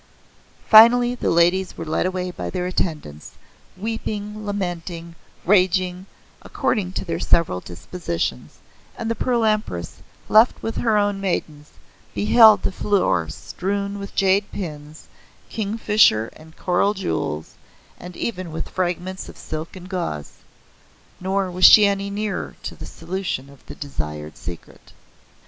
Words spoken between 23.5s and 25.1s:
of the desired secret.